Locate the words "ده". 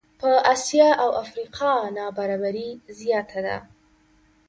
3.45-3.57